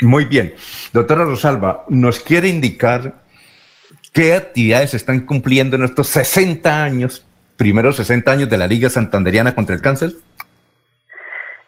[0.00, 0.54] Muy bien.
[0.92, 3.14] Doctora Rosalba, ¿nos quiere indicar
[4.12, 7.26] qué actividades están cumpliendo en estos 60 años,
[7.56, 10.12] primeros 60 años de la Liga Santanderiana contra el Cáncer?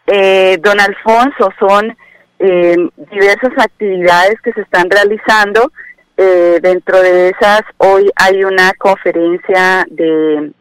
[0.06, 1.96] Eh, don Alfonso, son
[2.38, 2.76] eh,
[3.10, 5.72] diversas actividades que se están realizando.
[6.18, 10.52] Eh, dentro de esas, hoy hay una conferencia de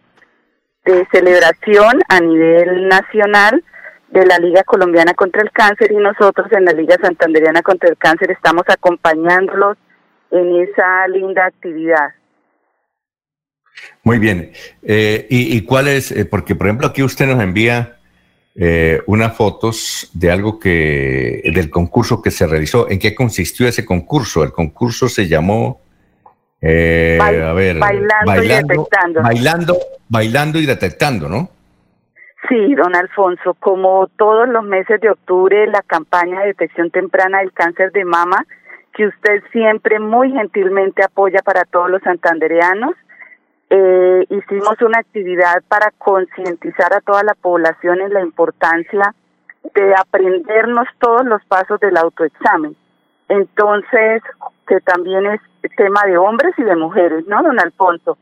[1.12, 3.62] celebración a nivel nacional
[4.10, 7.98] de la Liga Colombiana contra el Cáncer y nosotros en la Liga Santanderiana contra el
[7.98, 9.78] Cáncer estamos acompañándolos
[10.32, 12.10] en esa linda actividad.
[14.04, 14.52] Muy bien.
[14.82, 16.12] Eh, y, cuál es?
[16.12, 17.98] Eh, porque, por ejemplo, aquí usted nos envía
[18.56, 22.90] eh, unas fotos de algo que, del concurso que se realizó.
[22.90, 24.44] ¿En qué consistió ese concurso?
[24.44, 25.82] El concurso se llamó,
[26.62, 29.22] a ver, bailando, y detectando.
[29.22, 29.78] Bailando,
[30.10, 31.52] bailando y detectando, ¿no?
[32.50, 37.52] Sí, don Alfonso, como todos los meses de octubre, la campaña de detección temprana del
[37.52, 38.46] cáncer de mama,
[38.94, 42.96] que usted siempre muy gentilmente apoya para todos los santandereanos,
[43.70, 49.14] eh, hicimos una actividad para concientizar a toda la población en la importancia
[49.76, 52.76] de aprendernos todos los pasos del autoexamen.
[53.28, 54.24] Entonces,
[54.68, 55.42] que también es
[55.76, 58.18] tema de hombres y de mujeres, ¿no, don Alfonso?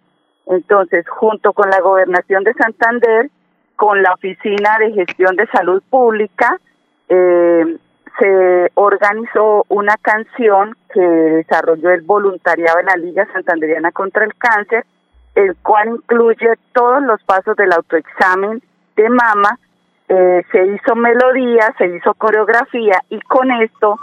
[0.48, 3.30] Entonces, junto con la gobernación de Santander,
[3.76, 6.60] con la Oficina de Gestión de Salud Pública
[7.10, 7.78] eh,
[8.20, 14.86] se organizó una canción que desarrolló el voluntariado de la Liga Santanderiana contra el Cáncer,
[15.36, 18.62] el cual incluye todos los pasos del autoexamen
[18.96, 19.60] de mama,
[20.08, 24.00] eh, se hizo melodía, se hizo coreografía y con esto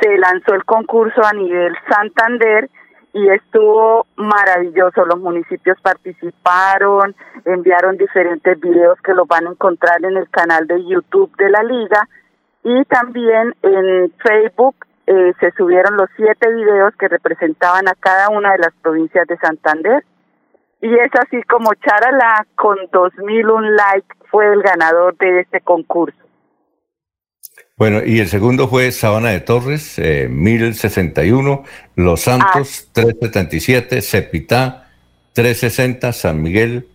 [0.00, 2.68] se lanzó el concurso a nivel Santander
[3.14, 5.06] y estuvo maravilloso.
[5.06, 10.84] Los municipios participaron, enviaron diferentes videos que los van a encontrar en el canal de
[10.84, 12.08] YouTube de la liga
[12.64, 14.74] y también en Facebook
[15.06, 19.36] eh, se subieron los siete videos que representaban a cada una de las provincias de
[19.36, 20.04] Santander.
[20.80, 26.18] Y es así como Charala con 2001 likes fue el ganador de este concurso.
[27.76, 31.64] Bueno, y el segundo fue Sabana de Torres, eh, 1061,
[31.96, 34.90] Los Santos, 377, Cepitá,
[35.32, 36.86] 360, San Miguel,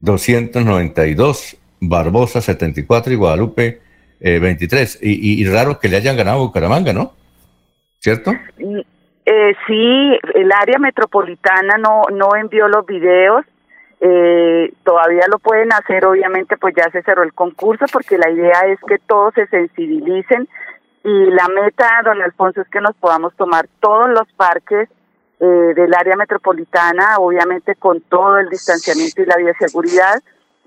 [0.00, 3.80] 292, Barbosa, 74 y Guadalupe,
[4.20, 4.96] 23.
[4.96, 7.12] Eh, y, y, raro que le hayan ganado Bucaramanga, ¿no?
[8.00, 8.32] ¿Cierto?
[8.60, 13.44] Eh, sí, el área metropolitana no, no envió los videos
[14.00, 18.60] eh, todavía lo pueden hacer, obviamente pues ya se cerró el concurso porque la idea
[18.66, 20.48] es que todos se sensibilicen
[21.04, 24.88] y la meta, don Alfonso, es que nos podamos tomar todos los parques
[25.40, 30.20] eh, del área metropolitana, obviamente con todo el distanciamiento y la bioseguridad,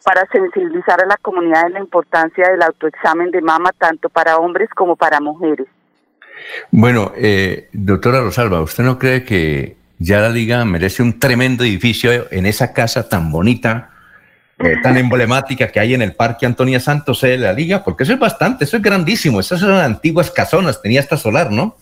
[0.04, 4.70] para sensibilizar a la comunidad de la importancia del autoexamen de mama, tanto para hombres
[4.70, 5.68] como para mujeres.
[6.72, 12.26] Bueno, eh, doctora Rosalba, ¿usted no cree que ya la liga merece un tremendo edificio
[12.32, 13.92] en esa casa tan bonita,
[14.58, 18.14] eh, tan emblemática que hay en el Parque Antonia Santos de la liga, porque eso
[18.14, 21.76] es bastante, eso es grandísimo, esas son antiguas casonas, tenía hasta solar, ¿no?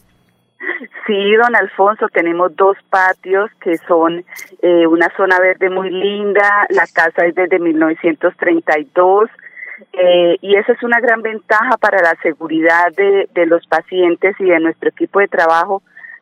[1.08, 4.24] Sí, don Alfonso, tenemos dos patios que son
[4.62, 9.30] eh, una zona verde muy linda, la casa es desde 1932
[9.94, 14.44] eh, y esa es una gran ventaja para la seguridad de, de los pacientes y
[14.44, 15.82] de nuestro equipo de trabajo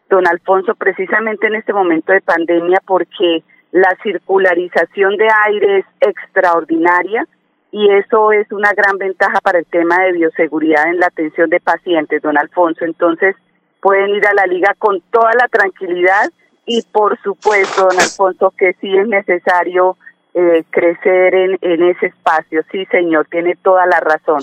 [0.10, 7.26] don Alfonso, precisamente en este momento de pandemia, porque la circularización de aire es extraordinaria
[7.72, 11.60] y eso es una gran ventaja para el tema de bioseguridad en la atención de
[11.60, 12.86] pacientes, don Alfonso.
[12.86, 13.36] Entonces,
[13.82, 16.32] pueden ir a la liga con toda la tranquilidad
[16.66, 19.98] y por supuesto, don Alfonso, que sí es necesario
[20.34, 22.62] eh, crecer en, en ese espacio.
[22.72, 24.42] Sí, señor, tiene toda la razón.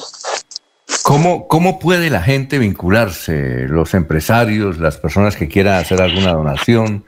[1.05, 7.05] ¿Cómo, ¿Cómo puede la gente vincularse, los empresarios, las personas que quieran hacer alguna donación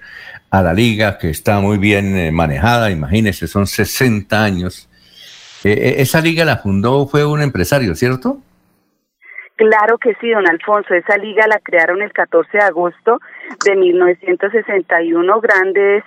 [0.50, 2.90] a la liga, que está muy bien eh, manejada?
[2.90, 4.86] Imagínense, son 60 años.
[5.64, 8.36] Eh, eh, esa liga la fundó, fue un empresario, ¿cierto?
[9.56, 10.92] Claro que sí, don Alfonso.
[10.92, 13.18] Esa liga la crearon el 14 de agosto
[13.64, 16.04] de 1961 grandes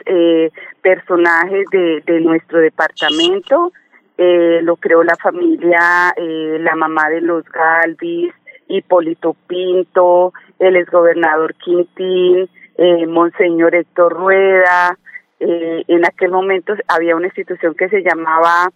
[0.83, 3.73] personajes de, de nuestro departamento,
[4.21, 8.33] eh, lo creó la familia, eh, la mamá de los Galvis,
[8.67, 14.97] Hipólito Pinto, el exgobernador Quintín, eh, Monseñor Héctor Rueda.
[15.39, 18.69] Eh, en aquel momento había una institución que se llamaba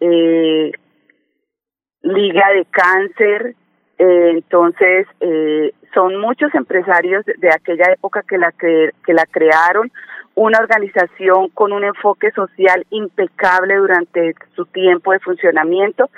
[0.00, 0.72] eh,
[2.02, 3.54] Liga de Cáncer.
[3.98, 9.90] Eh, entonces, eh, son muchos empresarios de aquella época que la, que, que la crearon
[10.34, 16.08] una organización con un enfoque social impecable durante su tiempo de funcionamiento.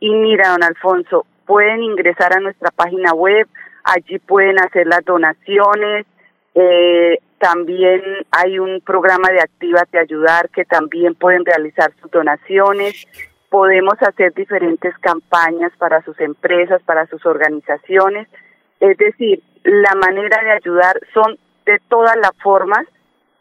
[0.00, 3.46] Y mira, don Alfonso, pueden ingresar a nuestra página web,
[3.84, 6.06] allí pueden hacer las donaciones,
[6.54, 8.00] eh, también
[8.30, 13.06] hay un programa de Actívate Ayudar que también pueden realizar sus donaciones.
[13.50, 18.28] Podemos hacer diferentes campañas para sus empresas, para sus organizaciones.
[18.80, 22.86] Es decir, la manera de ayudar son de todas las formas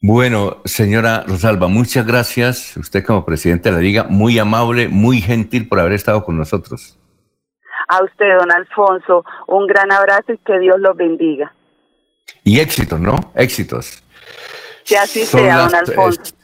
[0.00, 2.76] Bueno, señora Rosalba, muchas gracias.
[2.76, 6.98] Usted como presidente de la Liga, muy amable, muy gentil por haber estado con nosotros.
[7.88, 11.52] A usted, don Alfonso, un gran abrazo y que Dios los bendiga.
[12.44, 13.32] Y éxitos, ¿no?
[13.34, 14.02] Éxitos.
[14.84, 16.35] Que así sea, don Alfonso.